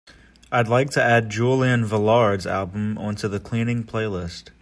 I'd 0.51 0.67
like 0.67 0.89
to 0.93 1.03
add 1.03 1.29
Julian 1.29 1.85
Velard's 1.85 2.47
album 2.47 2.97
onto 2.97 3.27
the 3.27 3.39
cleaning 3.39 3.83
playlist. 3.83 4.49